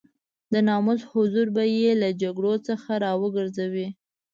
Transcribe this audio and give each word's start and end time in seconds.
د 0.51 0.53
ناموس 0.67 1.01
حضور 1.11 1.47
به 1.55 1.63
يې 1.77 1.91
له 2.01 2.09
جګړو 2.21 2.53
څخه 2.67 2.91
را 3.03 3.11
وګرځوي. 3.21 3.87